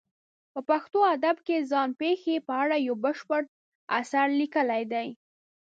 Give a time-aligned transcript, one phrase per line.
[0.53, 3.41] په پښتو ادب کې ځان پېښې په اړه یو بشپړ
[3.99, 5.07] اثر لیکلی دی.